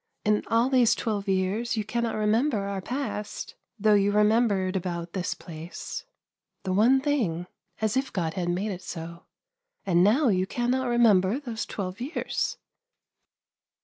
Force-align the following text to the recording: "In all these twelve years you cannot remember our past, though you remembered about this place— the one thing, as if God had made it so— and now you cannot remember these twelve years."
"In 0.25 0.43
all 0.47 0.67
these 0.67 0.95
twelve 0.95 1.27
years 1.27 1.77
you 1.77 1.83
cannot 1.83 2.15
remember 2.15 2.61
our 2.63 2.81
past, 2.81 3.53
though 3.77 3.93
you 3.93 4.11
remembered 4.11 4.75
about 4.75 5.13
this 5.13 5.35
place— 5.35 6.05
the 6.63 6.73
one 6.73 6.99
thing, 6.99 7.45
as 7.81 7.95
if 7.95 8.11
God 8.11 8.33
had 8.33 8.49
made 8.49 8.71
it 8.71 8.81
so— 8.81 9.25
and 9.85 10.03
now 10.03 10.27
you 10.29 10.47
cannot 10.47 10.87
remember 10.87 11.39
these 11.39 11.67
twelve 11.67 12.01
years." 12.01 12.57